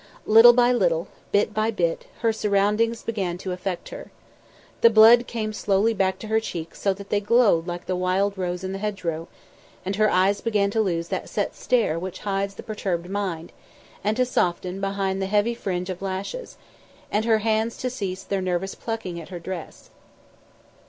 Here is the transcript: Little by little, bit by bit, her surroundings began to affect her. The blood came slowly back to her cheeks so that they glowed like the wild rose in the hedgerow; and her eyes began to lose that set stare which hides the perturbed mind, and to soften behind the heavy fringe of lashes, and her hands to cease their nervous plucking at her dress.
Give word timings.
Little 0.25 0.53
by 0.53 0.71
little, 0.71 1.09
bit 1.31 1.53
by 1.53 1.69
bit, 1.69 2.07
her 2.21 2.33
surroundings 2.33 3.03
began 3.03 3.37
to 3.37 3.51
affect 3.51 3.89
her. 3.89 4.09
The 4.81 4.89
blood 4.89 5.27
came 5.27 5.53
slowly 5.53 5.93
back 5.93 6.17
to 6.17 6.27
her 6.29 6.39
cheeks 6.39 6.81
so 6.81 6.91
that 6.95 7.09
they 7.11 7.19
glowed 7.19 7.67
like 7.67 7.85
the 7.85 7.95
wild 7.95 8.35
rose 8.35 8.63
in 8.63 8.71
the 8.71 8.79
hedgerow; 8.79 9.27
and 9.85 9.97
her 9.97 10.09
eyes 10.09 10.41
began 10.41 10.71
to 10.71 10.81
lose 10.81 11.09
that 11.09 11.29
set 11.29 11.55
stare 11.55 11.99
which 11.99 12.21
hides 12.21 12.55
the 12.55 12.63
perturbed 12.63 13.11
mind, 13.11 13.51
and 14.03 14.17
to 14.17 14.25
soften 14.25 14.81
behind 14.81 15.21
the 15.21 15.27
heavy 15.27 15.53
fringe 15.53 15.91
of 15.91 16.01
lashes, 16.01 16.57
and 17.11 17.25
her 17.25 17.37
hands 17.45 17.77
to 17.77 17.91
cease 17.91 18.23
their 18.23 18.41
nervous 18.41 18.73
plucking 18.73 19.21
at 19.21 19.29
her 19.29 19.37
dress. 19.37 19.91